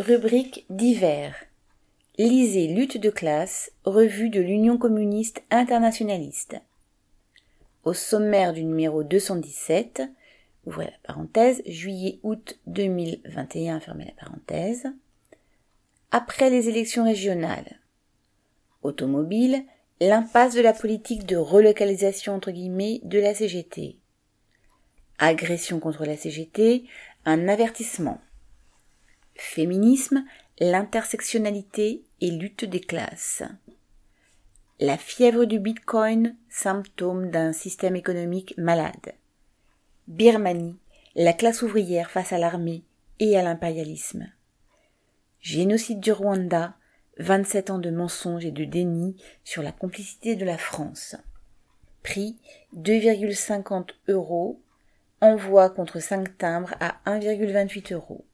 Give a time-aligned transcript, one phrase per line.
[0.00, 1.34] Rubrique divers.
[2.16, 6.56] Lisez Lutte de classe, revue de l'Union communiste internationaliste.
[7.84, 10.02] Au sommaire du numéro 217,
[10.64, 14.86] ouvrez la parenthèse, juillet-août 2021, fermez la parenthèse.
[16.10, 17.78] Après les élections régionales.
[18.82, 19.64] Automobile,
[20.00, 23.98] l'impasse de la politique de relocalisation entre guillemets de la CGT.
[25.18, 26.84] Agression contre la CGT,
[27.26, 28.18] un avertissement.
[29.52, 30.24] Féminisme,
[30.60, 33.42] l'intersectionnalité et lutte des classes.
[34.78, 39.14] La fièvre du Bitcoin, symptôme d'un système économique malade.
[40.06, 40.78] Birmanie,
[41.16, 42.84] la classe ouvrière face à l'armée
[43.18, 44.28] et à l'impérialisme.
[45.40, 46.74] Génocide du Rwanda,
[47.18, 51.16] 27 ans de mensonges et de déni sur la complicité de la France.
[52.04, 52.38] Prix
[52.76, 54.60] 2,50 euros.
[55.20, 58.24] Envoi contre 5 timbres à 1,28 euros.